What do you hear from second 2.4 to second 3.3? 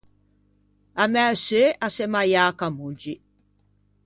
à Camoggi.